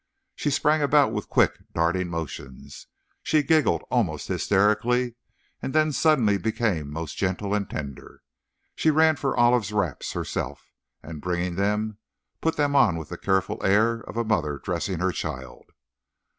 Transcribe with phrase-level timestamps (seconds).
[0.35, 2.87] She sprang about with quick, darting motions,
[3.21, 5.13] she giggled almost hysterically
[5.61, 8.23] and then suddenly became most gentle and tender.
[8.75, 10.71] She ran for Olive's wraps herself,
[11.03, 11.99] and bringing them,
[12.41, 15.69] put them on with the careful air of a mother dressing her child.